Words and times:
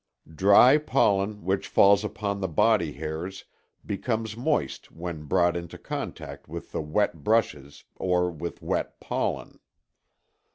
Dry 0.33 0.79
pollen 0.79 1.43
which 1.43 1.67
falls 1.67 2.03
upon 2.03 2.41
the 2.41 2.47
body 2.47 2.91
hairs 2.93 3.45
becomes 3.85 4.35
moist 4.35 4.91
when 4.91 5.25
brought 5.25 5.55
into 5.55 5.77
contact 5.77 6.47
with 6.47 6.71
the 6.71 6.81
wet 6.81 7.23
brushes 7.23 7.83
or 7.97 8.31
with 8.31 8.63
wet 8.63 8.99
pollen. 8.99 9.59